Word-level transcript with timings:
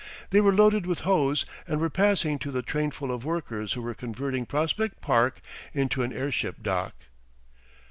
They 0.31 0.41
were 0.41 0.51
loaded 0.51 0.87
with 0.87 1.01
hose, 1.01 1.45
and 1.67 1.79
were 1.79 1.91
passing 1.91 2.39
to 2.39 2.49
the 2.49 2.63
trainful 2.63 3.11
of 3.11 3.23
workers 3.23 3.73
who 3.73 3.83
were 3.83 3.93
converting 3.93 4.47
Prospect 4.47 4.99
Park 4.99 5.41
into 5.75 6.01
an 6.01 6.11
airship 6.11 6.63
dock. 6.63 6.95